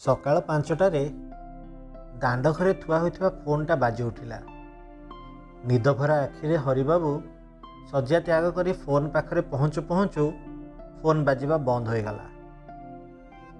[0.00, 1.00] ସକାଳ ପାଞ୍ଚଟାରେ
[2.20, 4.38] ଦାଣ୍ଡ ଘରେ ଥୁଆ ହୋଇଥିବା ଫୋନ୍ଟା ବାଜି ଉଠିଲା।
[5.66, 7.10] ନିଦଭରା ଆଖିରେ ହରିବାବୁ
[7.90, 10.24] ଶଯ୍ୟା ତ୍ୟାଗ କରି ଫୋନ୍ ପାଖରେ ପହଞ୍ଚୁ ପହଞ୍ଚୁ
[11.02, 12.26] ଫୋନ୍ ବାଜିବା ବନ୍ଦ ହୋଇଗଲା।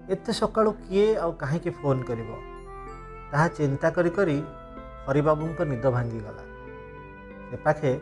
[0.08, 2.30] ଏତେ ସକାଳୁ କିଏ ଆଉ କାହିଁକି ଫୋନ୍ କରିବ?
[3.32, 4.43] ତାହା ଚିନ୍ତା କରି କରି
[5.07, 6.45] ହରିବାବୁଙ୍କ ନିଦ ଭାଙ୍ଗିଗଲା।
[7.50, 7.93] ସେ ପାଖେ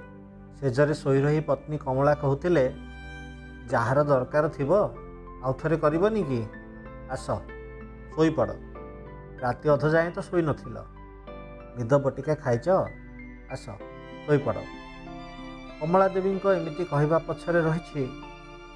[0.60, 2.66] ସେଜରେ ଶୋଇ ରହି ପତ୍ନୀ କମଳା କହୁଥିଲେ
[3.70, 4.70] ଯାହାର ଦରକାର ଥିବ
[5.44, 6.40] ଆଉ ଥରେ କରିବନି କି?
[7.10, 7.57] ଆସ।
[8.18, 8.54] ଶୋଇପଡ଼
[9.42, 10.78] ରାତି ଅଧ ଯାଏଁ ତ ଶୋଇନଥିଲ
[11.78, 12.66] ନିଦ ବଟିକା ଖାଇଛ
[13.54, 13.64] ଆସ
[14.24, 14.64] ଶୋଇପଡ଼
[15.80, 18.02] କମଳା ଦେବୀଙ୍କ ଏମିତି କହିବା ପଛରେ ରହିଛି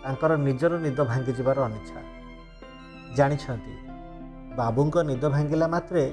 [0.04, 2.00] ତାଙ୍କର ନିଜର ନିଦ ଭାଙ୍ଗିଯିବାର ଅନିଚ୍ଛା।
[3.16, 3.74] ଜାଣିଛନ୍ତି
[4.58, 6.04] ବାବୁଙ୍କ ନିଦ ଭାଙ୍ଗିଲା ମାତ୍ରେ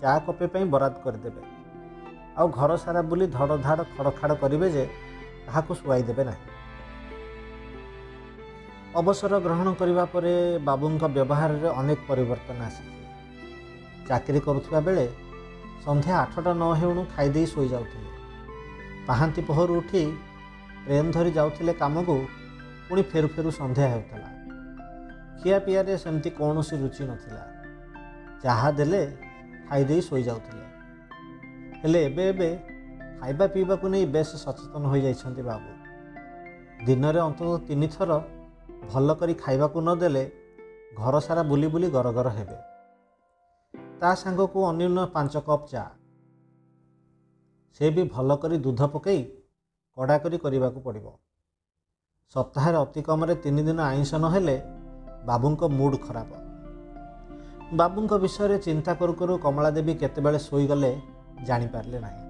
[0.00, 1.42] ଚା କପେ ପାଇଁ ବରାଦ କରିଦେବେ।
[2.38, 4.84] ଆଉ ଘର ସାରା ବୁଲି ଧଡ଼ ଧାଡ଼ ଖଡ଼ଖାଡ଼ କରିବେ ଯେ
[5.46, 6.53] କାହାକୁ ଶୁଆଇ ଦେବେ ନାହିଁ।
[9.00, 10.32] ଅବସର ଗ୍ରହଣ କରିବା ପରେ
[10.66, 12.92] ବାବୁଙ୍କ ବ୍ୟବହାରରେ ଅନେକ ପରିବର୍ତ୍ତନ ଆସିଛି।
[14.08, 15.06] ଚାକିରି କରୁଥିବା ବେଳେ
[15.84, 18.10] ସନ୍ଧ୍ୟା ଆଠଟା ନ ହେଉଣୁ ଖାଇଦେଇ ଶୋଇଯାଉଥିଲେ
[19.08, 20.02] ପାହାନ୍ତି ପହରୁ ଉଠି
[20.84, 22.16] ଟ୍ରେନ୍ ଧରି ଯାଉଥିଲେ କାମକୁ
[22.86, 24.28] ପୁଣି ଫେରୁ ଫେରୁ ସନ୍ଧ୍ୟା ହେଉଥିଲା।
[25.40, 27.42] ଖିଆପିଆରେ ସେମିତି କୌଣସି ରୁଚି ନଥିଲା।
[28.44, 29.02] ଯାହା ଦେଲେ
[29.68, 30.66] ଖାଇଦେଇ ଶୋଇଯାଉଥିଲେ
[31.82, 32.50] ହେଲେ ଏବେ ଏବେ
[33.18, 35.70] ଖାଇବା ପିଇବାକୁ ନେଇ ବେଶ ସଚେତନ ହୋଇଯାଇଛନ୍ତି ବାବୁ।
[36.86, 38.10] ଦିନରେ ଅନ୍ତତଃ ତିନିଥର
[38.92, 40.32] ଭଲ କରି ଖାଇବାକୁ ନଦେଲେ
[40.96, 42.58] ଘର ସାରା ବୁଲି ବୁଲି ଗରଗର ହେବେ।
[44.00, 45.84] ତା ସାଙ୍ଗକୁ ଅନ୍ୟୁନ ପାଞ୍ଚ କପ୍ ଚା।
[47.80, 49.20] ସେ ବି ଭଲ କରି ଦୁଧ ପକାଇ
[49.96, 51.06] କଡ଼ା କରି କରିବାକୁ ପଡ଼ିବ।
[52.34, 54.56] ସପ୍ତାହରେ ଅତି କମରେ ତିନି ଦିନ ଆଇଁଷ ନହେଲେ
[55.26, 56.30] ବାବୁଙ୍କ ମୁଡ୍ ଖରାପ।
[57.72, 60.92] ବାବୁଙ୍କ ବିଷୟରେ ଚିନ୍ତା କରୁ କରୁ କମଳା ଦେବୀ କେତେବେଳେ ଶୋଇଗଲେ
[61.44, 62.22] ଜାଣିପାରିଲେ ନାହିଁ।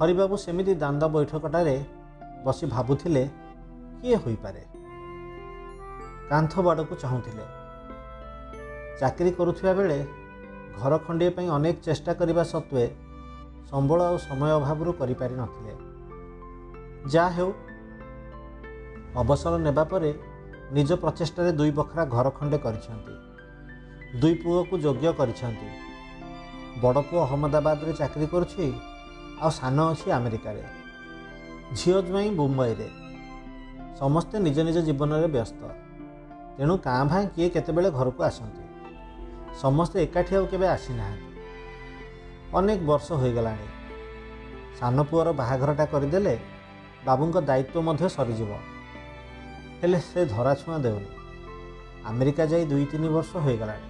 [0.00, 1.84] ହରିବାବୁ ସେମିତି ଦାଣ୍ଡ ବୈଠକଟାରେ
[2.44, 3.28] ବସି ଭାବୁଥିଲେ
[4.00, 4.73] କିଏ ହୋଇପାରେ?
[6.34, 7.44] କାନ୍ଥ ବାଡ଼କୁ ଚାହୁଁଥିଲେ।
[9.00, 10.06] ଚାକିରି କରୁଥିବା ବେଳେ
[10.78, 12.84] ଘର ଖଣ୍ଡିଏ ପାଇଁ ଅନେକ ଚେଷ୍ଟା କରିବା ସତ୍ତ୍ୱେ
[13.70, 15.74] ସମ୍ବଳ ଆଉ ସମୟ ଅଭାବରୁ କରିପାରିନଥିଲେ
[17.12, 17.52] ଯାହା ହେଉ
[19.16, 20.14] ଅବସର ନେବା ପରେ
[20.72, 23.14] ନିଜ ପ୍ରଚେଷ୍ଟାରେ ଦୁଇ ବଖରା ଘର ଖଣ୍ଡେ କରିଛନ୍ତି।
[24.20, 25.68] ଦୁଇ ପୁଅକୁ ଯୋଗ୍ୟ କରିଛନ୍ତି।
[26.80, 28.72] ବଡ଼ ପୁଅ ଅହମ୍ମଦାବାଦରେ ଚାକିରି କରୁଛି
[29.40, 30.62] ଆଉ ସାନ ଅଛି ଆମେରିକାରେ।
[31.74, 32.88] ଝିଅ ଜ୍ୱାଇଁ ମୁମ୍ବାଇରେ।
[33.98, 35.83] ସମସ୍ତେ ନିଜ ନିଜ ଜୀବନରେ ବ୍ୟସ୍ତ।
[36.58, 38.64] ତେଣୁ କାଁ ଭାଁ କିଏ କେତେବେଳେ ଘରକୁ ଆସନ୍ତି?
[39.60, 41.34] ସମସ୍ତେ ଏକାଠି ଆଉ କେବେ ଆସିନାହାନ୍ତି।
[42.56, 43.66] ଅନେକ ବର୍ଷ ହୋଇଗଲାଣି।
[44.80, 46.38] ସାନ ପୁଅର ବାହାଘରଟା କରିଦେଲେ
[47.06, 48.50] ବାବୁଙ୍କ ଦାୟିତ୍ୱ ମଧ୍ୟ ସରିଯିବ।
[49.82, 51.10] ହେଲେ ସେ ଧରାଛୁଆଁ ଦେଉନି।
[52.04, 53.88] ଆମେରିକା ଯାଇ ଦୁଇ ତିନି ବର୍ଷ ହୋଇଗଲାଣି।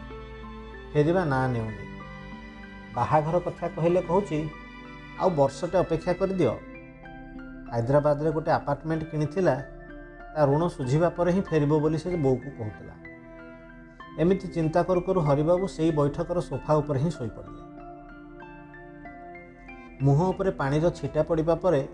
[0.92, 1.84] ଫେରିବା ନାଁ ନେଉନି।
[2.94, 4.50] ବାହାଘର କଥା କହିଲେ କହୁଛି
[5.20, 6.54] ଆଉ ବର୍ଷଟେ ଅପେକ୍ଷା କରିଦିଅ।
[7.70, 9.54] ହାଇଦ୍ରାବାଦରେ ଗୋଟେ ଆପାର୍ଟମେଣ୍ଟ କିଣିଥିଲା
[10.34, 12.94] ତା ଋଣ ଶୁଝିବା ପରେ ହିଁ ଫେରିବ ବୋଲି ସେ ବୋଉକୁ କହୁଥିଲା।
[14.18, 17.60] ଏମିତି ଚିନ୍ତା କରୁ କରୁ ହରିବାବୁ ସେଇ ବୈଠକର ସୋଫା ଉପରେ ହିଁ ଶୋଇପଡ଼ିଲେ।
[20.02, 21.88] ମୁହଁ ଉପରେ ପାଣିର ଛିଟା ପଡ଼ିବା ପରେ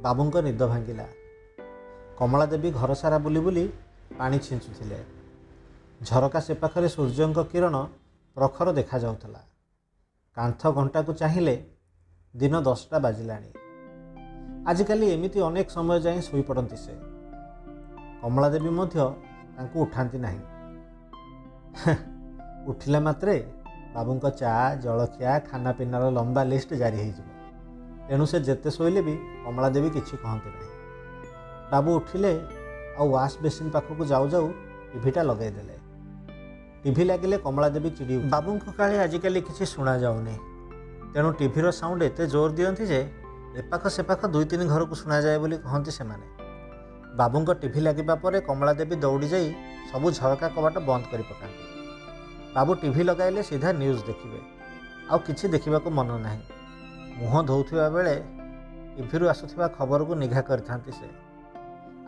[0.00, 1.06] ବାବୁଙ୍କ ନିଦ ଭାଙ୍ଗିଲା।
[2.18, 3.68] କମଳା ଦେବୀ ଘର ବୁଲି ବୁଲି
[4.18, 5.04] ପାଣି ଛିଞ୍ଚୁଥିଲେ।
[6.02, 7.86] ଝରକା ସେ ପାଖରେ ସୂର୍ଯ୍ୟଙ୍କ କିରଣ
[8.36, 9.40] ପ୍ରଖର ଦେଖାଯାଉଥିଲା।
[10.36, 11.66] କାନ୍ଥ ଘଣ୍ଟାକୁ ଚାହିଁଲେ
[12.36, 13.50] ଦିନ ଦଶଟା ବାଜିଲାଣି।
[14.66, 17.11] ଆଜିକାଲି ଏମିତି ଅନେକ ସମୟ ଯାଏଁ ଶୋଇପଡ଼ନ୍ତି ସେ।
[18.22, 18.96] କମଳା ଦେବୀ ମଧ୍ୟ
[19.56, 20.40] ତାଙ୍କୁ ଉଠାନ୍ତି ନାହିଁ।
[22.70, 23.34] ଉଠିଲା ମାତ୍ରେ
[23.94, 24.52] ବାବୁଙ୍କ ଚା
[24.84, 27.26] ଜଳଖିଆ ଖାନାପିନାର ଲମ୍ବା ଲିଷ୍ଟ ଜାରି ହେଇଯିବ।
[28.08, 30.70] ତେଣୁ ସେ ଯେତେ ଶୋଇଲେ ବି କମଳା ଦେବୀ କିଛି କହନ୍ତି ନାହିଁ।
[31.72, 32.32] ବାବୁ ଉଠିଲେ
[32.98, 34.46] ଆଉ ୱାଶ୍ ବେସିନ୍ ପାଖକୁ ଯାଉ ଯାଉ
[34.92, 35.76] ଟିଭିଟା ଲଗାଇଦେଲେ।
[36.82, 40.36] ଟିଭି ଲାଗିଲେ କମଳା ଦେବୀ ଚିଡ଼ି ବାବୁଙ୍କ କାଳେ ଆଜିକାଲି କିଛି ଶୁଣାଯାଉନି
[41.14, 43.00] ତେଣୁ ଟିଭିର ସାଉଣ୍ଡ ଏତେ ଜୋର ଦିଅନ୍ତି ଯେ
[43.60, 46.41] ଏପାଖ ସେପାଖ ଦୁଇ ତିନି ଘରକୁ ଶୁଣାଯାଏ ବୋଲି କହନ୍ତି ସେମାନେ।
[47.16, 49.46] ବାବୁଙ୍କ ଟିଭି ଲାଗିବା ପରେ କମଳା ଦେବୀ ଦୌଡ଼ି ଯାଇ
[49.92, 51.64] ସବୁ ଝରକା କବାଟ ବନ୍ଦ କରି ପକାନ୍ତି।
[52.54, 54.40] ବାବୁ ଟିଭି ଲଗାଇଲେ ସିଧା ନ୍ୟୁଜ୍ ଦେଖିବେ।
[55.10, 56.42] ଆଉ କିଛି ଦେଖିବାକୁ ମନ ନାହିଁ।
[57.18, 58.14] ମୁହଁ ଧୋଉଥିବା ବେଳେ
[58.96, 61.08] ଟିଭିରୁ ଆସୁଥିବା ଖବରକୁ ନିଘା କରିଥାନ୍ତି ସେ।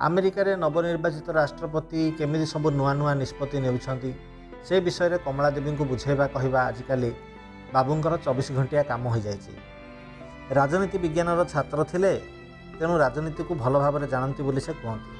[0.00, 4.10] ଆମେରିକାରେ ନବନିର୍ବାଚିତ ରାଷ୍ଟ୍ରପତି କେମିତି ସବୁ ନୂଆ ନୂଆ ନିଷ୍ପତ୍ତି ନେଉଛନ୍ତି
[4.67, 7.11] ସେ ବିଷୟରେ କମଳା ଦେବୀଙ୍କୁ ବୁଝାଇବା କହିବା ଆଜିକାଲି
[7.75, 9.52] ବାବୁଙ୍କର ଚବିଶ ଘଣ୍ଟିଆ କାମ ହୋଇଯାଇଛି।
[10.56, 12.12] ରାଜନୀତି ବିଜ୍ଞାନର ଛାତ୍ର ଥିଲେ
[12.81, 15.11] ତେଣୁ ରାଜନୀତିକୁ ଭଲ ଭାବରେ ଜାଣନ୍ତି ବୋଲି ସେ କୁହନ୍ତି।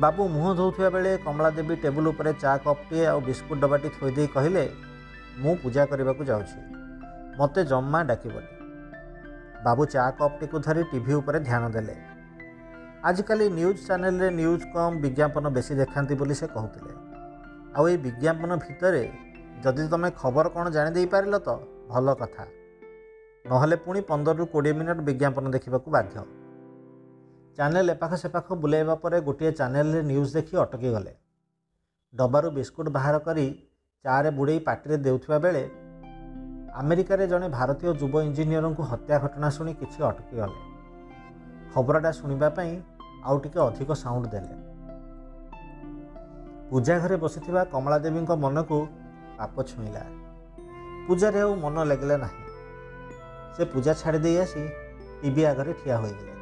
[0.00, 4.64] ବାବୁ ମୁହଁ ଧୋଉଥିବା ବେଳେ କମଳା ଦେବୀ ଟେବୁଲ ଉପରେ ଚା କପ୍ଟିଏ ଆଉ ବିସ୍କୁଟ ଡବାଟି ଥୋଇଦେଇ କହିଲେ
[5.38, 6.60] ମୁଁ ପୂଜା କରିବାକୁ ଯାଉଛି।
[7.38, 8.50] ମୋତେ ଜମା ଡାକିବନି।
[9.64, 11.96] ବାବୁ ଚା କପ୍ଟିକୁ ଧରି ଟିଭି ଉପରେ ଧ୍ୟାନ ଦେଲେ।
[13.04, 16.92] ଆଜିକାଲି ନ୍ୟୁଜ୍ ଚ୍ୟାନେଲରେ ନ୍ୟୁଜ୍ କମ୍ ବିଜ୍ଞାପନ ବେଶୀ ଦେଖାନ୍ତି ବୋଲି ସେ କହୁଥିଲେ।
[17.76, 19.04] ଆଉ ଏଇ ବିଜ୍ଞାପନ ଭିତରେ
[19.64, 21.48] ଯଦି ତୁମେ ଖବର କ'ଣ ଜାଣିଦେଇପାରିଲ ତ
[21.88, 22.44] ଭଲ କଥା।
[23.44, 26.22] ନହେଲେ ପୁଣି ପନ୍ଦରରୁ କୋଡ଼ିଏ ମିନିଟ୍ ବିଜ୍ଞାପନ ଦେଖିବାକୁ ବାଧ୍ୟ
[27.58, 31.12] ଚ୍ୟାନେଲ ଏପାଖ ସେପାଖ ବୁଲାଇବା ପରେ ଗୋଟିଏ ଚ୍ୟାନେଲରେ ନ୍ୟୁଜ୍ ଦେଖି ଅଟକି ଗଲେ।
[32.14, 33.46] ଡବାରୁ ବିସ୍କୁଟ ବାହାର କରି
[34.04, 35.62] ଚାରେ ବୁଡ଼େଇ ପାଟିରେ ଦେଉଥିବା ବେଳେ
[36.80, 40.58] ଆମେରିକାରେ ଜଣେ ଭାରତୀୟ ଯୁବ ଇଞ୍ଜିନିୟରଙ୍କୁ ହତ୍ୟା ଘଟଣା ଶୁଣି କିଛି ଅଟକିଗଲେ
[41.74, 42.72] ଖବରଟା ଶୁଣିବା ପାଇଁ
[43.26, 44.56] ଆଉ ଟିକେ ଅଧିକ ସାଉଣ୍ଡ ଦେଲେ।
[46.70, 48.78] ପୂଜା ଘରେ ବସିଥିବା କମଳା ଦେବୀଙ୍କ ମନକୁ
[49.38, 50.04] ପାପ ଛୁଇଁଲା।
[51.06, 52.49] ପୂଜାରେ ଆଉ ମନ ଲାଗିଲା ନାହିଁ।
[53.56, 54.62] ସେ ପୂଜା ଛାଡ଼ି ଦେଇ ଆସି
[55.22, 56.32] ଟିଭି ଆଗରେ ଠିଆ ହୋଇଗଲେ।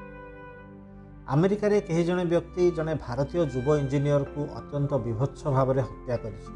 [1.29, 6.53] ଆମେରିକାରେ କେହି ଜଣେ ବ୍ୟକ୍ତି ଜଣେ ଭାରତୀୟ ଯୁବ ଇଞ୍ଜିନିୟରକୁ ଅତ୍ୟନ୍ତ ବିଭତ୍ସ ଭାବରେ ହତ୍ୟା କରିଛି।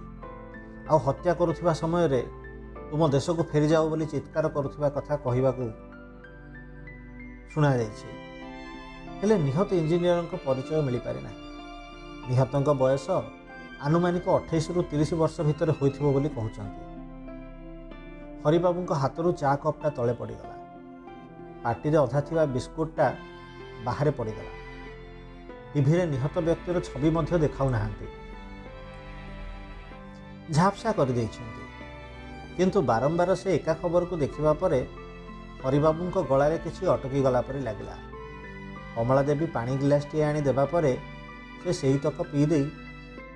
[0.91, 2.23] ଆଉ ହତ୍ୟା କରୁଥିବା ସମୟରେ
[2.91, 5.65] ତୁମ ଦେଶକୁ ଫେରିଯାଅ ବୋଲି ଚିତ୍କାର କରୁଥିବା କଥା କହିବାକୁ
[7.53, 8.09] ଶୁଣାଯାଇଛି।
[9.21, 11.41] ହେଲେ ନିହତ ଇଞ୍ଜିନିୟରଙ୍କ ପରିଚୟ ମିଳିପାରେ ନାହିଁ।
[12.29, 13.07] ନିହତଙ୍କ ବୟସ
[13.87, 16.92] ଆନୁମାନିକ ଅଠେଇଶରୁ ତିରିଶ ବର୍ଷ ଭିତରେ ହୋଇଥିବ ବୋଲି କହୁଛନ୍ତି।
[18.45, 20.57] ହରିବାବୁଙ୍କ ହାତରୁ ଚା କପ୍ଟା ତଳେ ପଡ଼ିଗଲା।
[21.65, 23.15] ପାଟିରେ ଅଧା ଥିବା ବିସ୍କୁଟଟା
[23.85, 24.53] ବାହାରେ ପଡ଼ିଗଲା।
[25.75, 28.07] ଟିଭିରେ ନିହତ ବ୍ୟକ୍ତିର ଛବି ମଧ୍ୟ ଦେଖାଉନାହାନ୍ତି।
[30.53, 31.63] ଝାପସା କରିଦେଇଛନ୍ତି।
[32.57, 34.87] କିନ୍ତୁ ବାରମ୍ବାର ସେ ଏକା ଖବରକୁ ଦେଖିବା ପରେ
[35.65, 37.97] ହରିବାବୁଙ୍କ ଗଳାରେ କିଛି ଅଟକି ଗଲା ପରି ଲାଗିଲା।
[38.97, 40.99] କମଳା ଦେବୀ ପାଣି ଗିଲାସଟିଏ ଆଣି ଦେବା ପରେ
[41.65, 42.67] ସେ ସେଇ ତକ ପିଇ ଦେଇ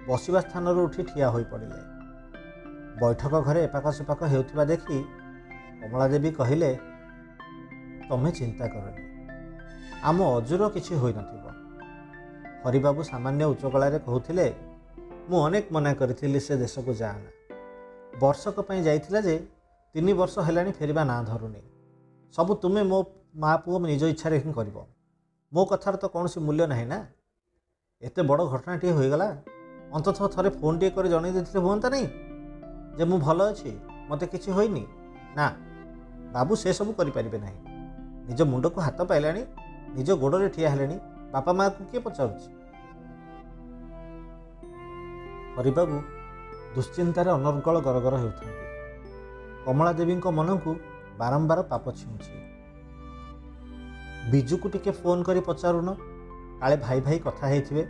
[0.09, 1.96] ବସିବା ସ୍ଥାନରୁ ଉଠି ଠିଆ ହୋଇପଡ଼ିଲେ
[3.01, 4.99] ବୈଠକ ଘରେ ଏପାଖ ସେପାଖ ହେଉଥିବା ଦେଖି
[5.81, 6.71] କମଳା ଦେବୀ କହିଲେ
[8.09, 9.03] ତମେ ଚିନ୍ତା କରନି
[10.09, 11.45] ଆମ ଅଜୁର କିଛି ହୋଇନଥିବ।
[12.65, 14.47] ହରିବାବୁ ସାମାନ୍ୟ ଉଚ୍ଚ ଗଳାରେ କହୁଥିଲେ
[15.29, 17.31] ମୁଁ ଅନେକ ମନା କରିଥିଲି ସେ ଦେଶକୁ ଯାଆନା।
[18.21, 19.37] ବର୍ଷକ ପାଇଁ ଯାଇଥିଲା ଯେ
[19.95, 21.63] ତିନି ବର୍ଷ ହେଲାଣି ଫେରିବା ନାଁ ଧରୁନି।
[22.35, 22.99] ସବୁ ତୁମେ ମୋ
[23.43, 24.77] ମା ପୁଅ ନିଜ ଇଚ୍ଛାରେ ହିଁ କରିବ।
[25.53, 26.99] ମୋ କଥାର ତ କୌଣସି ମୂଲ୍ୟ ନାହିଁ ନା?
[28.03, 29.29] ଏତେ ବଡ଼ ଘଟଣାଟିଏ ହୋଇଗଲା।
[29.97, 32.26] ଅନ୍ତତଃ ଥରେ ଫୋନ୍ଟିଏ କରି ଜଣାଇ ଦେଇଥିଲେ ହୁଅନ୍ତା ନାହିଁ
[32.99, 33.71] ଯେ ମୁଁ ଭଲ ଅଛି
[34.09, 34.85] ମୋତେ କିଛି ହୋଇନି।
[35.37, 35.47] ନା
[36.35, 37.59] ବାବୁ ସେସବୁ କରିପାରିବେ ନାହିଁ।
[38.29, 39.43] ନିଜ ମୁଣ୍ଡକୁ ହାତ ପାଇଲାଣି
[39.97, 40.97] ନିଜ ଗୋଡ଼ରେ ଠିଆ ହେଲେଣି
[41.33, 42.49] ବାପା ମାଆକୁ କିଏ ପଚାରୁଛି?
[45.57, 45.97] ହରିବାବୁ
[46.77, 48.65] ଦୁଶ୍ଚିନ୍ତାରେ ଅନର୍ଗଳ ଗରଗର ହେଉଥାନ୍ତି।
[49.67, 50.71] କମଳା ଦେବୀଙ୍କ ମନକୁ
[51.19, 52.35] ବାରମ୍ବାର ପାପ ଛୁଉଁଛି
[54.31, 55.89] ବିଜୁକୁ ଟିକେ ଫୋନ୍ କରି ପଚାରୁନ
[56.61, 57.83] କାଳେ ଭାଇ ଭାଇ କଥା ହେଇଥିବେ?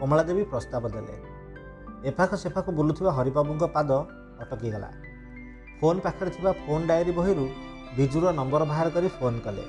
[0.00, 1.29] କମଳା ଦେବୀ ପ୍ରସ୍ତାବ ଦେଲେ।
[2.04, 3.90] ଏପାଖ ସେପାଖ ବୁଲୁଥିବା ହରିବାବୁଙ୍କ ପାଦ
[4.40, 4.90] ଅଟକିଗଲା।
[5.80, 7.44] ଫୋନ୍ ପାଖରେ ଥିବା ଫୋନ୍ ଡାଏରୀ ବହିରୁ
[7.96, 9.64] ବିଜୁର ନମ୍ବର ବାହାର କରି ଫୋନ୍ କଲେ।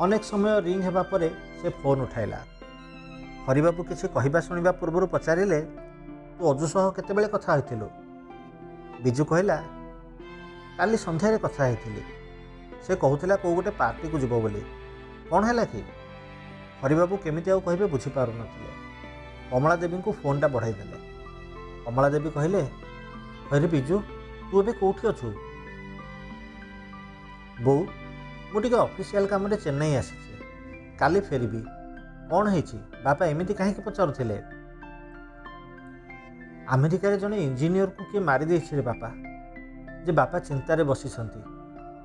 [0.00, 1.28] ଅନେକ ସମୟ ରିଙ୍ଗ ହେବା ପରେ
[1.62, 2.40] ସେ ଫୋନ୍ ଉଠାଇଲା।
[3.48, 5.60] ହରିବାବୁ କିଛି କହିବା ଶୁଣିବା ପୂର୍ବରୁ ପଚାରିଲେ
[6.38, 7.88] ତୁ ଅଜୁ ସହ କେତେବେଳେ କଥା ହୋଇଥିଲୁ?
[9.02, 9.58] ବିଜୁ କହିଲା
[10.78, 12.02] କାଲି ସନ୍ଧ୍ୟାରେ କଥା ହେଇଥିଲି।
[12.86, 14.62] ସେ କହୁଥିଲା କେଉଁ ଗୋଟେ ପାର୍ଟିକୁ ଯିବ ବୋଲି।
[15.30, 15.82] କ'ଣ ହେଲା କି?
[16.82, 18.85] ହରିବାବୁ କେମିତି ଆଉ କହିବେ ବୁଝିପାରୁନଥିଲେ।
[19.50, 20.98] କମଳା ଦେବୀଙ୍କୁ ଫୋନ୍ଟା ବଢ଼ାଇ ଦେଲେ।
[21.84, 22.68] କମଳା ଦେବୀ କହିଲେ
[23.50, 24.02] ହରେ ବିଜୁ
[24.50, 25.28] ତୁ ଏବେ କେଉଁଠି ଅଛୁ?
[27.62, 27.80] ବୋଉ
[28.52, 30.32] ମୁଁ ଟିକେ ଅଫିସିଆଲ କାମରେ ଚେନ୍ନାଇ ଆସିଛି।
[30.98, 31.60] କାଲି ଫେରିବି।
[32.30, 32.78] କ'ଣ ହେଇଛି?
[33.04, 34.42] ବାପା ଏମିତି କାହିଁକି ପଚାରୁଥିଲେ?
[36.68, 39.08] ଆମେରିକାରେ ଜଣେ ଇଞ୍ଜିନିୟରକୁ କିଏ ମାରିଦେଇଛି ରେ ବାପା।
[40.04, 41.40] ଯେ ବାପା ଚିନ୍ତାରେ ବସିଛନ୍ତି।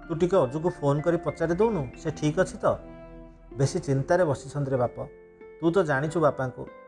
[0.08, 2.66] ତୁ ଟିକେ ଅଜୁକୁ ଫୋନ୍ କରି ପଚାରି ଦେଉନୁ ସେ ଠିକ୍ ଅଛି ତ?
[3.58, 5.08] ବେଶୀ ଚିନ୍ତାରେ ବସିଛନ୍ତି ରେ ବାପ।
[5.62, 6.81] ତୁ ତ ଜାଣିଛୁ ବାପାଙ୍କୁ।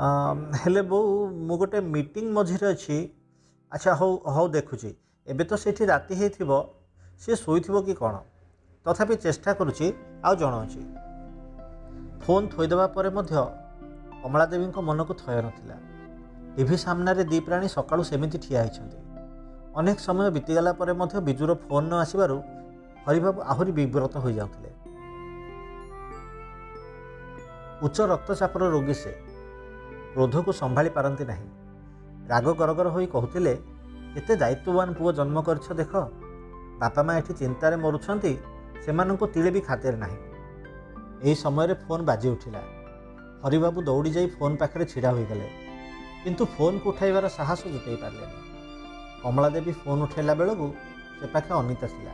[0.00, 1.08] ହେଲେ ବୋଉ
[1.48, 2.96] ମୁଁ ଗୋଟେ ମିଟିଂ ମଝିରେ ଅଛି।
[3.72, 4.90] ଆଚ୍ଛା ହଉ ହଉ ଦେଖୁଛି।
[5.26, 6.50] ଏବେ ତ ସେଇଠି ରାତି ହେଇଥିବ
[7.20, 8.14] ସିଏ ଶୋଇଥିବ କି କ'ଣ?
[8.86, 9.86] ତଥାପି ଚେଷ୍ଟା କରୁଛି
[10.24, 10.82] ଆଉ ଜଣାଉଛି।
[12.22, 13.34] ଫୋନ୍ ଥୋଇଦେବା ପରେ ମଧ୍ୟ
[14.22, 15.76] କମଳା ଦେବୀଙ୍କ ମନକୁ ଥୟ ନଥିଲା।
[16.56, 18.98] ଟିଭି ସାମ୍ନାରେ ଦୁଇ ପ୍ରାଣୀ ସକାଳୁ ସେମିତି ଠିଆ ହୋଇଛନ୍ତି।
[19.78, 22.36] ଅନେକ ସମୟ ବିତିଗଲା ପରେ ମଧ୍ୟ ବିଜୁର ଫୋନ୍ ନ ଆସିବାରୁ
[23.06, 24.70] ହରିବାବୁ ଆହୁରି ବିବ୍ରତ ହୋଇଯାଉଥିଲେ।
[27.84, 29.29] ଉଚ୍ଚ ରକ୍ତଚାପର ରୋଗୀ ସେ।
[30.14, 31.48] କ୍ରୋଧକୁ ସମ୍ଭାଳି ପାରନ୍ତି ନାହିଁ
[32.30, 33.52] ରାଗ ଗରଗର ହୋଇ କହୁଥିଲେ
[34.18, 35.92] ଏତେ ଦାୟିତ୍ୱବାନ ପୁଅ ଜନ୍ମ କରିଛ ଦେଖ
[36.80, 38.32] ବାପା ମା ଏଠି ଚିନ୍ତାରେ ମରୁଛନ୍ତି
[38.84, 40.18] ସେମାନଙ୍କୁ ତିଳେ ବି ଖାତିର ନାହିଁ
[41.22, 42.62] ଏହି ସମୟରେ ଫୋନ୍ ବାଜି ଉଠିଲା
[43.42, 45.48] ହରିବାବୁ ଦୌଡ଼ି ଯାଇ ଫୋନ୍ ପାଖରେ ଛିଡ଼ା ହୋଇଗଲେ
[46.22, 48.38] କିନ୍ତୁ ଫୋନ୍କୁ ଉଠାଇବାର ସାହସ ଜୁଟାଇ ପାରିଲେନି
[49.22, 50.66] କମଳା ଦେବୀ ଫୋନ୍ ଉଠାଇଲା ବେଳକୁ
[51.18, 52.12] ସେ ପାଖେ ଅନିତା ଥିଲା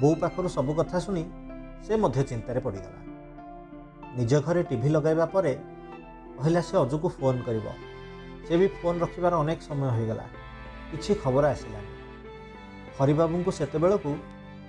[0.00, 1.24] ବୋଉ ପାଖରୁ ସବୁ କଥା ଶୁଣି
[1.86, 3.00] ସେ ମଧ୍ୟ ଚିନ୍ତାରେ ପଡ଼ିଗଲା
[4.18, 5.52] ନିଜ ଘରେ ଟିଭି ଲଗାଇବା ପରେ
[6.38, 7.66] କହିଲା ସେ ଅଜୁକୁ ଫୋନ୍ କରିବ।
[8.48, 10.24] ସେ ବି ଫୋନ୍ ରଖିବାର ଅନେକ ସମୟ ହୋଇଗଲା।
[10.90, 11.90] କିଛି ଖବର ଆସିଲାନି।
[12.98, 14.16] ହରିବାବୁଙ୍କୁ ସେତେବେଳକୁ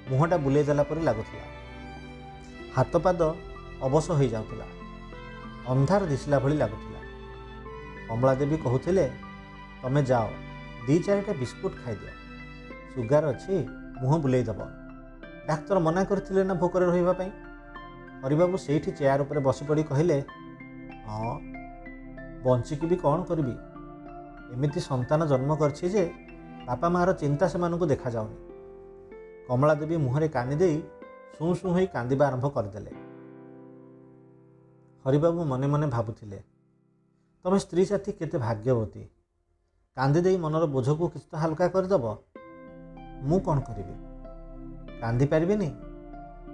[0.10, 1.46] ମୁହଁଟା ବୁଲେଇ ଦେଲା ପରି ଲାଗୁଥିଲା।
[2.76, 3.22] ହାତ ପାଦ
[3.82, 4.66] ଅବଶ ହୋଇଯାଉଥିଲା।
[5.68, 7.00] ଅନ୍ଧାର ଦିଶିଲା ଭଳି ଲାଗୁଥିଲା।
[8.10, 9.12] କମଳା ଦେବୀ କହୁଥିଲେ
[9.82, 10.28] ତମେ ଯାଅ
[10.88, 12.14] ଦୁଇ ଚାରିଟା ବିସ୍କୁଟ ଖାଇଦିଅ।
[12.96, 13.54] ସୁଗାର ଅଛି
[14.02, 14.60] ମୁହଁ ବୁଲେଇ ଦେବ।
[15.48, 17.32] ଡାକ୍ତର ମନା କରିଥିଲେ ନା ଭୋକରେ ରହିବା ପାଇଁ?
[18.24, 20.24] ହରିବାବୁ ସେଇଠି ଚେୟାର ଉପରେ ବସି ପଡ଼ି କହିଲେ
[21.08, 21.57] ହଁ
[22.48, 23.56] ବଞ୍ଚିକି ବି କ'ଣ କରିବି?
[24.54, 26.04] ଏମିତି ସନ୍ତାନ ଜନ୍ମ କରିଛି ଯେ
[26.68, 28.38] ବାପା ମାଆର ଚିନ୍ତା ସେମାନଙ୍କୁ ଦେଖାଯାଉନି
[29.48, 30.77] କମଳା ଦେବୀ ମୁହଁରେ କାନି ଦେଇ
[31.38, 32.92] ଶୁଁ ଶୁଁ ହୋଇ କାନ୍ଦିବା ଆରମ୍ଭ କରିଦେଲେ।
[35.06, 36.39] ହରିବାବୁ ମନେ ମନେ ଭାବୁଥିଲେ
[37.46, 39.04] ତମେ ସ୍ତ୍ରୀ ସାଥୀ କେତେ ଭାଗ୍ୟବତୀ।
[39.98, 42.06] କାନ୍ଦି ଦେଇ ମନର ବୋଝକୁ କିଛି ତ ହାଲକା କରିଦେବ।
[43.27, 43.96] ମୁଁ କ'ଣ କରିବି?
[45.01, 45.70] କାନ୍ଦି ପାରିବିନି?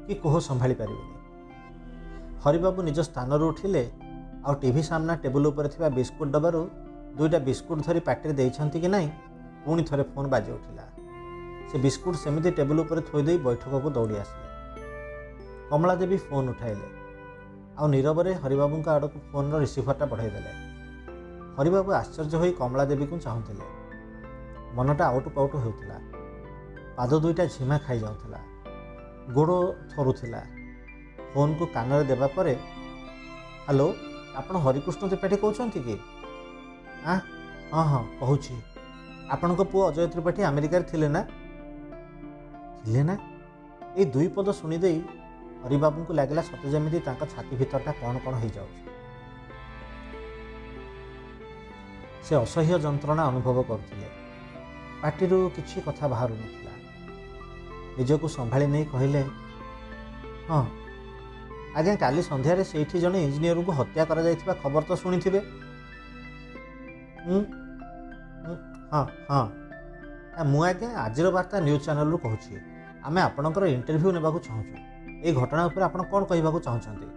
[0.05, 1.15] କି କୋହ ସମ୍ଭାଳି ପାରିବିନି?
[2.43, 3.83] ହରିବାବୁ ନିଜ ସ୍ଥାନରୁ ଉଠିଲେ
[4.43, 6.61] ଆଉ ଟିଭି ସାମ୍ନା ଟେବୁଲ ଉପରେ ଥିବା ବିସ୍କୁଟ ଡବାରୁ
[7.17, 9.09] ଦୁଇଟା ବିସ୍କୁଟ ଧରି ପାଟିରେ ଦେଇଛନ୍ତି କି ନାହିଁ
[9.65, 10.85] ପୁଣି ଥରେ ଫୋନ୍ ବାଜି ଉଠିଲା।
[11.69, 14.47] ସେ ବିସ୍କୁଟ ସେମିତି ଟେବୁଲ ଉପରେ ଥୋଇଦେଇ ବୈଠକକୁ ଦୌଡ଼ି ଆସିଲେ।
[15.69, 16.87] କମଳା ଦେବୀ ଫୋନ୍ ଉଠାଇଲେ।
[17.79, 20.51] ଆଉ ନୀରବରେ ହରିବାବୁଙ୍କ ଆଡ଼କୁ ଫୋନ୍ର ରିସିଭରଟା ବଢ଼ାଇଦେଲେ
[21.57, 23.65] ହରିବାବୁ ଆଶ୍ଚର୍ଯ୍ୟ ହୋଇ କମଳା ଦେବୀକୁ ଚାହୁଁଥିଲେ।
[24.77, 25.97] ମନଟା ଆଉଟୁ ପାଉଟୁ ହେଉଥିଲା।
[26.97, 28.39] ପାଦ ଦୁଇଟା ଝିମା ଖାଇଯାଉଥିଲା
[29.35, 29.51] ଗୋଡ଼
[29.91, 30.41] ଥରୁଥିଲା।
[31.33, 32.53] ଫୋନ୍କୁ କାନରେ ଦେବା ପରେ
[33.65, 33.87] ହ୍ୟାଲୋ
[34.35, 35.95] ଆପଣ ହରିକୃଷ୍ଣ ତ୍ରିପାଠୀ କହୁଛନ୍ତି କି?
[37.05, 37.19] ଆଁ?
[37.73, 38.53] ହଁ ହଁ କହୁଛି।
[39.29, 41.21] ଆପଣଙ୍କ ପୁଅ ଅଜୟ ତ୍ରିପାଠୀ ଆମେରିକାରେ ଥିଲେ ନା?
[42.85, 43.15] ଥିଲେ ନା?
[43.97, 44.99] ଏଇ ଦୁଇ ପଦ ଶୁଣିଦେଇ
[45.63, 48.81] ହରିବାବୁଙ୍କୁ ଲାଗିଲା ସତେ ଯେମିତି ତାଙ୍କ ଛାତି ଭିତରଟା କ'ଣ କ'ଣ ହେଇଯାଉଛି।
[52.23, 54.07] ସେ ଅସହ୍ୟ ଯନ୍ତ୍ରଣା ଅନୁଭବ କରୁଥିଲେ।
[55.01, 56.73] ପାଟିରୁ କିଛି କଥା ବାହାରୁନଥିଲା।
[57.97, 59.21] ନିଜକୁ ସମ୍ଭାଳି ନେଇ କହିଲେ
[60.49, 60.63] ହଁ
[61.75, 65.39] ଆଜ୍ଞା କାଲି ସନ୍ଧ୍ୟାରେ ସେଇଠି ଜଣେ ଇଞ୍ଜିନିୟରଙ୍କୁ ହତ୍ୟା କରାଯାଇଥିବା ଖବର ତ ଶୁଣିଥିବେ?
[67.25, 67.37] ହୁଁ
[68.43, 68.55] ହୁଁ,
[68.91, 69.47] ହଁ ହଁ।
[70.37, 72.53] ଆ, ମୁଁ ଆଜ୍ଞା ଆଜିର ବାର୍ତ୍ତା ନ୍ୟୁଜ୍ ଚ୍ୟାନେଲରୁ କହୁଛି।
[73.03, 74.75] ଆମେ ଆପଣଙ୍କର ଇଣ୍ଟରଭ୍ୟୁ ନେବାକୁ ଚାହୁଁଛୁ।
[75.23, 77.07] ଏଇ ଘଟଣା ଉପରେ ଆପଣ କ'ଣ କହିବାକୁ ଚାହୁଁଛନ୍ତି?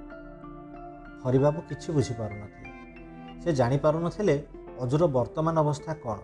[1.25, 2.71] ହରିବାବୁ କିଛି ବୁଝିପାରୁନଥିଲେ।
[3.45, 4.47] ସେ ଜାଣିପାରୁନଥିଲେ
[4.81, 6.19] ଅଜୁର ବର୍ତ୍ତମାନ ଅବସ୍ଥା କ'ଣ।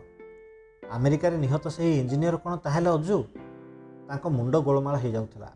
[0.90, 3.18] ଆମେରିକାରେ ନିହତ ସେହି ଇଞ୍ଜିନିୟର କ'ଣ ତାହେଲେ ଅଜୁ?
[4.08, 5.50] ତାଙ୍କ ମୁଣ୍ଡ ଗୋଳମାଳ ହେଇଯାଉଥିଲା।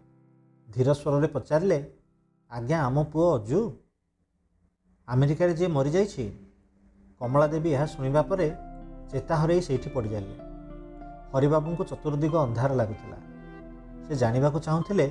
[0.69, 1.79] ଧୀର ସ୍ୱରରେ ପଚାରିଲେ
[2.51, 3.61] ଆଜ୍ଞା ଆମ ପୁଅ ଅଜୁ।
[5.09, 6.25] ଆମେରିକାରେ ଯିଏ ମରିଯାଇଛି
[7.21, 8.47] କମଳା ଦେବୀ ଏହା ଶୁଣିବା ପରେ
[9.11, 10.35] ଚେତା ହରେଇ ସେଇଠି ପଡ଼ିଯାଇଲେ
[11.35, 13.19] ହରିବାବୁଙ୍କୁ ଚତୁର୍ଦିଗ ଅନ୍ଧାର ଲାଗୁଥିଲା।
[14.07, 15.07] ସେ ଜାଣିବାକୁ ଚାହୁଁଥିଲେ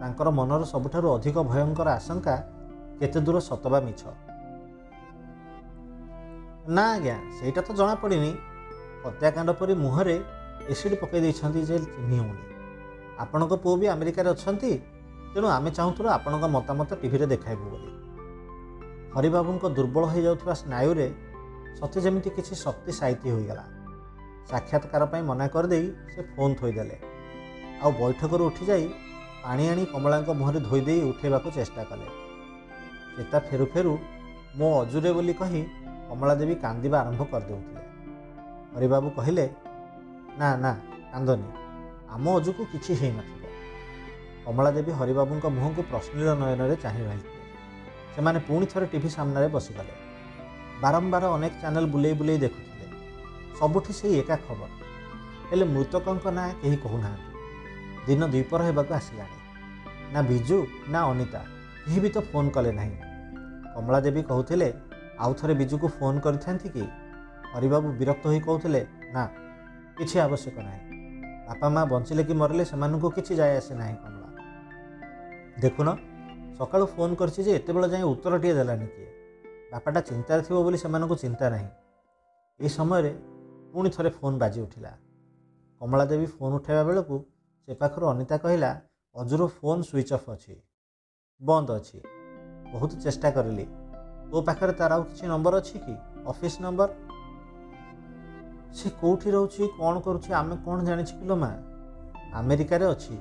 [0.00, 2.34] ତାଙ୍କର ମନର ସବୁଠାରୁ ଅଧିକ ଭୟଙ୍କର ଆଶଙ୍କା
[3.00, 4.02] କେତେ ଦୂର ସତ ବା ମିଛ।
[6.74, 8.32] ନା ଆଜ୍ଞା ସେଇଟା ତ ଜଣାପଡ଼ିନି।
[9.04, 10.16] ହତ୍ୟାକାଣ୍ଡ ପରି ମୁହଁରେ
[10.72, 12.44] ଏସିଡ୍ ପକାଇ ଦେଇଛନ୍ତି ଯେ ଚିହ୍ନି ହେଉନି।
[13.18, 14.72] ଆପଣଙ୍କ ପୁଅ ବି ଆମେରିକାରେ ଅଛନ୍ତି?
[15.34, 17.90] ତେଣୁ ଆମେ ଚାହୁଁଥିଲୁ ଆପଣଙ୍କ ମତାମତ ଟିଭିରେ ଦେଖାଇବୁ ବୋଲି।
[19.14, 21.06] ହରିବାବୁଙ୍କ ଦୁର୍ବଳ ହୋଇଯାଉଥିବା ସ୍ନାୟୁରେ
[21.78, 23.64] ସତେ ଯେମିତି କିଛି ଶକ୍ତି ସାଇତି ହୋଇଗଲା।
[24.50, 26.96] ସାକ୍ଷାତକାର ପାଇଁ ମନା କରିଦେଇ ସେ ଫୋନ୍ ଥୋଇଦେଲେ।
[27.82, 28.88] ଆଉ ବୈଠକରୁ ଉଠିଯାଇ
[29.44, 32.08] ପାଣି ଆଣି କମଳାଙ୍କ ମୁହଁରେ ଧୋଇ ଦେଇ ଉଠାଇବାକୁ ଚେଷ୍ଟା କଲେ।
[33.16, 33.98] ଚେତା ଫେରୁ ଫେରୁ
[34.56, 35.62] ମୋ ଅଜୁରେ ବୋଲି କହି
[36.08, 37.82] କମଳା ଦେବୀ କାନ୍ଦିବା ଆରମ୍ଭ କରିଦେଉଥିଲେ।
[38.74, 39.50] ହରିବାବୁ କହିଲେ
[40.38, 40.72] ନା ନା
[41.12, 41.48] କାନ୍ଦନି।
[42.10, 43.47] ଆମ ଅଜୁକୁ କିଛି ହେଇନଥିବ।
[44.46, 47.40] କମଳା ଦେବୀ ହରିବାବୁଙ୍କ ମୁହଁକୁ ପ୍ରଶ୍ନିଳ ନୟନରେ ଚାହିଁ ରହିଥିଲେ।
[48.16, 49.94] ସେମାନେ ପୁଣି ଥରେ ଟିଭି ସାମ୍ନାରେ ବସିଗଲେ।
[50.80, 52.86] ବାରମ୍ବାର ଅନେକ ଚ୍ୟାନେଲ ବୁଲେଇ ବୁଲେଇ ଦେଖୁଥିଲେ।
[53.58, 54.70] ସବୁଠି ସେଇ ଏକା ଖବର।
[55.50, 57.28] ହେଲେ ମୃତକଙ୍କ ନାଁ କେହି କହୁନାହାନ୍ତି।
[58.06, 59.36] ଦିନ ଦ୍ୱିପହର ହେବାକୁ ଆସିଲାଣି।
[60.12, 61.40] ନା ବିଜୁ ନା ଅନିତା
[61.84, 62.96] କେହି ବି ତ ଫୋନ୍ କଲେ ନାହିଁ।
[63.74, 64.68] କମଳା ଦେବୀ କହୁଥିଲେ
[65.18, 66.84] ଆଉ ଥରେ ବିଜୁକୁ ଫୋନ୍ କରିଥାନ୍ତି କି?
[67.54, 69.22] ହରିବାବୁ ବିରକ୍ତ ହୋଇ କହୁଥିଲେ ନା
[69.96, 70.82] କିଛି ଆବଶ୍ୟକ ନାହିଁ।
[71.48, 74.17] ବାପା ମା ବଞ୍ଚିଲେ କି ମରିଲେ ସେମାନଙ୍କୁ କିଛି ଯାଏ ଆସେ ନାହିଁ କମଳା
[75.62, 75.88] ଦେଖୁନ
[76.58, 79.08] ସକାଳୁ ଫୋନ୍ କରିଛି ଯେ ଏତେବେଳେ ଯାଏଁ ଉତ୍ତରଟିଏ ଦେଲାନି କିଏ।
[79.72, 81.68] ବାପାଟା ଚିନ୍ତାରେ ଥିବ ବୋଲି ସେମାନଙ୍କୁ ଚିନ୍ତା ନାହିଁ।
[82.60, 83.12] ଏହି ସମୟରେ
[83.72, 84.92] ପୁଣି ଥରେ ଫୋନ୍ ବାଜି ଉଠିଲା।
[85.80, 87.16] କମଳା ଦେବୀ ଫୋନ୍ ଉଠାଇବା ବେଳକୁ
[87.68, 88.70] ସେ ପାଖରୁ ଅନିତା କହିଲା
[89.16, 90.54] ଅଜୁର ଫୋନ୍ ସୁଇଚ୍ ଅଫ୍ ଅଛି।
[91.42, 91.98] ବନ୍ଦ ଅଛି।
[92.72, 93.66] ବହୁତ ଚେଷ୍ଟା କରିଲି।
[94.30, 95.94] ତୋ ପାଖରେ ତାର ଆଉ କିଛି ନମ୍ବର ଅଛି କି?
[96.26, 96.88] ଅଫିସ୍ ନମ୍ବର
[98.76, 101.50] ସେ କେଉଁଠି ରହୁଛି କ'ଣ କରୁଛି ଆମେ କ'ଣ ଜାଣିଛୁ କିଲୋ ମା?
[102.34, 103.14] ଆମେରିକାରେ ଅଛି।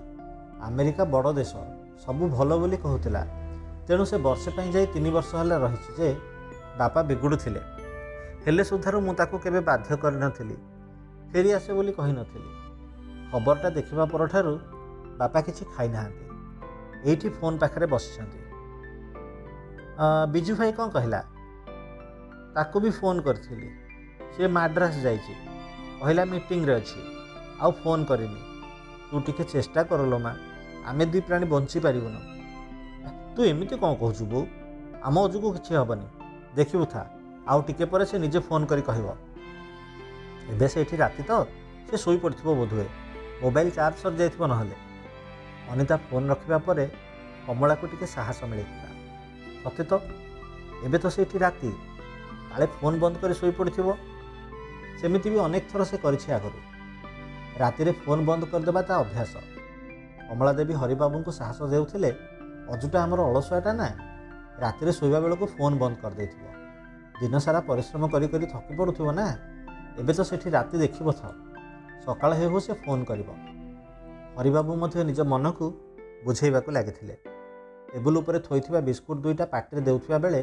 [0.62, 3.21] ଆମେରିକା ବଡ଼ ଦେଶ। ସବୁ ଭଲ ବୋଲି କହୁଥିଲା।
[3.87, 6.15] ତେଣୁ ସେ ବର୍ଷେ ପାଇଁ ଯାଇ ତିନି ବର୍ଷ ହେଲା ରହିଛି ଯେ
[6.77, 7.61] ବାପା ବିଗୁଡ଼ୁଥିଲେ।
[8.45, 10.57] ହେଲେ ସୁଦ୍ଧାରୁ ମୁଁ ତାକୁ କେବେ ବାଧ୍ୟ କରିନଥିଲି।
[11.33, 12.49] ଫେରି ଆସେ ବୋଲି କହିନଥିଲି।
[13.31, 14.59] ଖବରଟା ଦେଖିବା ପରଠାରୁ
[15.17, 16.23] ବାପା କିଛି ଖାଇନାହାନ୍ତି।
[17.09, 18.39] ଏଇଠି ଫୋନ୍ ପାଖରେ ବସିଛନ୍ତି।
[19.99, 21.23] ଆ, ବିଜୁ ଭାଇ କ'ଣ କହିଲା?
[22.55, 23.69] ତାକୁ ବି ଫୋନ୍ କରିଥିଲି।
[24.37, 25.33] ସେ ମାଡ୍ରାସ ଯାଇଛି।
[26.01, 26.99] କହିଲା ମିଟିଂରେ ଅଛି।
[27.61, 28.41] ଆଉ ଫୋନ୍ କରିନି।
[29.11, 30.35] ତୁ ଟିକେ ଚେଷ୍ଟା କରଲୋ ମା।
[30.89, 32.20] ଆମେ ଦୁଇ ପ୍ରାଣୀ ବଞ୍ଚିପାରିବୁନୁ
[33.36, 34.44] ତୁ ଏମିତି କ'ଣ କହୁଛୁ ବୋଉ?
[35.08, 36.06] ଆମ ଅଜୁକୁ କିଛି ହେବନି।
[36.58, 37.01] ଦେଖିବୁ ଥା
[37.50, 39.08] ଆଉ ଟିକେ ପରେ ସେ ନିଜେ ଫୋନ୍ କରି କହିବ।
[40.51, 41.32] ଏବେ ସେଇଠି ରାତି ତ
[41.88, 42.88] ସେ ଶୋଇପଡ଼ିଥିବ ବୋଧହୁଏ।
[43.41, 44.75] ମୋବାଇଲ ଚାର୍ଜ ସରିଯାଇଥିବ ନହେଲେ।
[45.72, 46.86] ଅନିତା ଫୋନ୍ ରଖିବା ପରେ
[47.46, 48.89] କମଳାକୁ ଟିକେ ସାହସ ମିଳିଥିଲା।
[49.63, 49.94] ସତେ ତ
[50.86, 51.70] ଏବେ ତ ସେଇଠି ରାତି।
[52.50, 53.88] କାଳେ ଫୋନ୍ ବନ୍ଦ କରି ଶୋଇପଡ଼ିଥିବ
[55.01, 56.60] ସେମିତି ବି ଅନେକ ଥର ସେ କରିଛି ଆଗରୁ।
[57.62, 59.34] ରାତିରେ ଫୋନ୍ ବନ୍ଦ କରିଦେବା ତା ଅଭ୍ୟାସ।
[60.27, 62.10] କମଳା ଦେବୀ ହରିବାବୁଙ୍କୁ ସାହସ ଦେଉଥିଲେ
[62.74, 63.88] ଅଜୁଟା ଆମର ଅଳସୁଆଟା ନା।
[64.63, 66.46] ରାତିରେ ଶୋଇବା ବେଳକୁ ଫୋନ୍ ବନ୍ଦ କରିଦେଇଥିବ।
[67.19, 69.27] ଦିନସାରା ପରିଶ୍ରମ କରି କରି ଥକି ପଡ଼ୁଥିବ ନା।
[70.00, 71.22] ଏବେ ତ ସେଠି ରାତି ଦେଖିବ ଥ
[72.05, 73.29] ସକାଳ ହେଉ ହେଉ ସେ ଫୋନ୍ କରିବ
[74.38, 75.65] ହରିବାବୁ ମଧ୍ୟ ନିଜ ମନକୁ
[76.25, 77.15] ବୁଝେଇବାକୁ ଲାଗିଥିଲେ।
[77.89, 80.41] ଟେବୁଲ ଉପରେ ଥୋଇଥିବା ବିସ୍କୁଟ ଦୁଇଟା ପାଟିରେ ଦେଉଥିବା ବେଳେ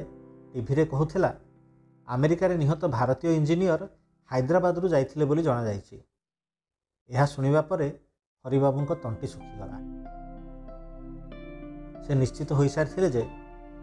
[0.53, 1.31] ଟିଭିରେ କହୁଥିଲା
[2.09, 3.83] ଆମେରିକାରେ ନିହତ ଭାରତୀୟ ଇଞ୍ଜିନିୟର
[4.31, 5.97] ହାଇଦ୍ରାବାଦରୁ ଯାଇଥିଲେ ବୋଲି ଜଣାଯାଇଛି।
[7.11, 7.88] ଏହା ଶୁଣିବା ପରେ
[8.45, 9.77] ହରିବାବୁଙ୍କ ତଣ୍ଟି ଶୁଖିଗଲା।
[12.05, 13.23] ସେ ନିଶ୍ଚିତ ହୋଇସାରିଥିଲେ ଯେ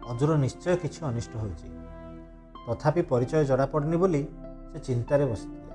[0.08, 1.68] ଅଜୁର ନିଶ୍ଚୟ କିଛି ଅନିଷ୍ଟ ହେଉଛି
[2.66, 4.22] ତଥାପି ପରିଚୟ ଜଣାପଡ଼ୁନି ବୋଲି
[4.72, 5.72] ସେ ଚିନ୍ତାରେ ବସିଥିଲେ।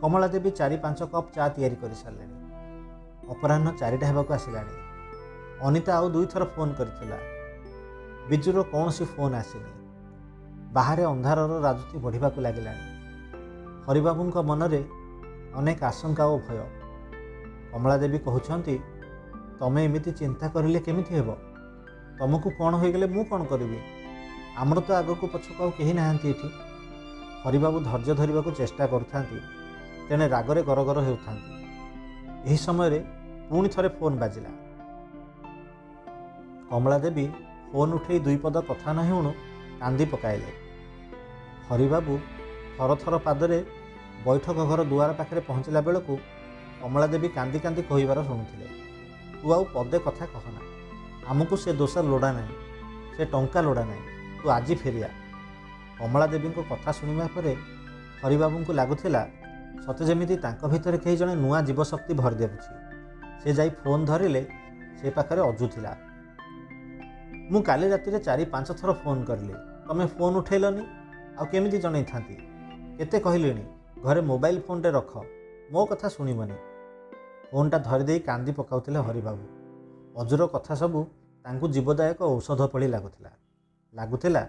[0.00, 2.36] କମଳା ଦେବୀ ଚାରି ପାଞ୍ଚ କପ୍ ଚା ତିଆରି କରିସାରିଲେଣି।
[3.30, 4.74] ଅପରାହ୍ନ ଚାରିଟା ହେବାକୁ ଆସିଲାଣି।
[5.62, 7.18] ଅନିତା ଆଉ ଦୁଇଥର ଫୋନ୍ କରିଥିଲା।
[8.28, 9.72] ବିଜୁର କୌଣସି ଫୋନ୍ ଆସିନି।
[10.72, 12.84] ବାହାରେ ଅନ୍ଧାରର ରାଜୁତି ବଢ଼ିବାକୁ ଲାଗିଲାଣି।
[13.88, 14.84] ହରିବାବୁଙ୍କ ମନରେ
[15.54, 16.81] ଅନେକ ଆଶଙ୍କା ଓ ଭୟ।
[17.72, 18.74] କମଳା ଦେବୀ କହୁଛନ୍ତି
[19.60, 21.28] ତମେ ଏମିତି ଚିନ୍ତା କରିଲେ କେମିତି ହେବ?
[22.18, 23.78] ତମକୁ କ'ଣ ହୋଇଗଲେ ମୁଁ କ'ଣ କରିବି?
[24.56, 26.48] ଆମର ତ ଆଗକୁ ପଛକୁ ଆଉ କେହି ନାହାନ୍ତି ଏଠି।
[27.44, 29.38] ହରିବାବୁ ଧୈର୍ଯ୍ୟ ଧରିବାକୁ ଚେଷ୍ଟା କରୁଥାନ୍ତି
[30.08, 31.50] ତେଣେ ରାଗରେ ଗରଗର ହେଉଥାନ୍ତି।
[32.48, 32.98] ଏହି ସମୟରେ
[33.48, 34.50] ପୁଣି ଥରେ ଫୋନ୍ ବାଜିଲା।
[36.70, 37.26] କମଳା ଦେବୀ
[37.72, 39.32] ଫୋନ୍ ଉଠେଇ ଦୁଇ ପଦ କଥା ନ ହେଉଣୁ
[39.80, 40.52] କାନ୍ଦି ପକାଇଲେ।
[41.70, 42.12] ହରିବାବୁ
[42.76, 43.58] ଥର ଥର ପାଦରେ
[44.26, 46.14] ବୈଠକ ଘର ଦୁଆର ପାଖରେ ପହଞ୍ଚିଲା ବେଳକୁ
[46.82, 48.66] କମଳା ଦେବୀ କାନ୍ଦି କାନ୍ଦି କହିବାର ଶୁଣୁଥିଲେ
[49.40, 50.60] ତୁ ଆଉ ପଦେ କଥା କହନା
[51.28, 52.56] ଆମକୁ ସେ ଦୋଷ ଲୋଡ଼ା ନାହିଁ
[53.16, 54.04] ସେ ଟଙ୍କା ଲୋଡ଼ା ନାହିଁ
[54.42, 55.08] ତୁ ଆଜି ଫେରିଆ
[55.98, 57.52] କମଳା ଦେବୀଙ୍କ କଥା ଶୁଣିବା ପରେ
[58.22, 59.22] ହରିବାବୁଙ୍କୁ ଲାଗୁଥିଲା
[59.86, 62.72] ସତେ ଯେମିତି ତାଙ୍କ ଭିତରେ କେହି ଜଣେ ନୂଆ ଜୀବଶକ୍ତି ଭରି ଦେଉଛି।
[63.42, 64.42] ସେ ଯାଇ ଫୋନ୍ ଧରିଲେ
[64.98, 65.92] ସେ ପାଖରେ ଅଜୁ ଥିଲା।
[67.50, 69.54] ମୁଁ କାଲି ରାତିରେ ଚାରି ପାଞ୍ଚ ଥର ଫୋନ୍ କରିଲି।
[69.88, 70.84] ତମେ ଫୋନ୍ ଉଠେଇଲନି?
[71.38, 72.36] ଆଉ କେମିତି ଜଣେଇଥାନ୍ତି?
[72.98, 73.64] କେତେ କହିଲିଣି?
[74.04, 75.12] ଘରେ ମୋବାଇଲ ଫୋନ୍ଟେ ରଖ।
[75.72, 76.71] ମୋ କଥା ଶୁଣିବନି।
[77.52, 79.42] ଫୋନ୍ଟା ଧରିଦେଇ କାନ୍ଦି ପକାଉଥିଲେ ହରିବାବୁ।
[80.20, 81.00] ଅଜୁର କଥା ସବୁ
[81.44, 83.30] ତାଙ୍କୁ ଜୀବଦାୟକ ଔଷଧ ଭଳି ଲାଗୁଥିଲା।
[83.94, 84.42] ଲାଗୁଥିଲା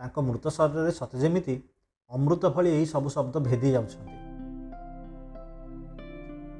[0.00, 1.54] ତାଙ୍କ ମୃତ ଶରୀରରେ ସତେ ଯେମିତି
[2.10, 4.14] ଅମୃତ ଭଳି ଏହି ସବୁ ଶବ୍ଦ ଭେଦି ଯାଉଛନ୍ତି।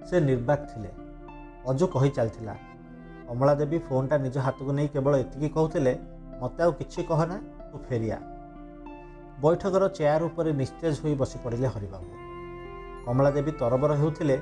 [0.09, 0.91] ସେ ନିର୍ବାକ ଥିଲେ।
[1.71, 2.55] ଅଜୁ କହି ଚାଲିଥିଲା
[3.29, 5.93] କମଳା ଦେବୀ ଫୋନ୍ଟା ନିଜ ହାତକୁ ନେଇ କେବଳ ଏତିକି କହୁଥିଲେ
[6.41, 7.37] ମୋତେ ଆଉ କିଛି କହନା
[7.71, 8.19] ତୁ ଫେରିଆ
[9.45, 12.09] ବୈଠକର ଚେୟାର ଉପରେ ନିସ୍ତେଜ ହୋଇ ବସି ପଡ଼ିଲେ ହରିବାବୁ।
[13.07, 14.37] କମଳା ଦେବୀ ତରବର ହେଉଥିଲେ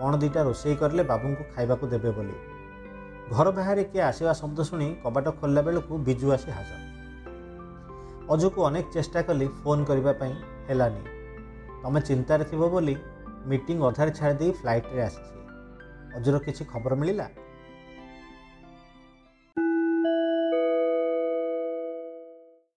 [0.00, 2.36] କ'ଣ ଦୁଇଟା ରୋଷେଇ କରିଲେ ବାବୁଙ୍କୁ ଖାଇବାକୁ ଦେବେ ବୋଲି।
[3.30, 6.80] ଘର ବାହାରେ କିଏ ଆସିବା ଶବ୍ଦ ଶୁଣି କବାଟ ଖୋଲିଲା ବେଳକୁ ବିଜୁ ଆସି ହାଜର।
[8.30, 10.34] ଅଜୁକୁ ଅନେକ ଚେଷ୍ଟା କଲି ଫୋନ୍ କରିବା ପାଇଁ
[10.68, 11.02] ହେଲାନି।
[11.82, 12.96] ତମେ ଚିନ୍ତାରେ ଥିବ ବୋଲି
[13.46, 15.34] ମିଟିଂ ଅଧାରେ ଛାଡ଼ି ଦେଇ ଫ୍ଲାଇଟ୍ରେ ଆସିଛି।
[16.16, 17.26] ଅଜୁର କିଛି ଖବର ମିଳିଲା?